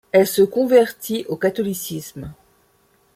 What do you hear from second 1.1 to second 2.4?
au catholicisme.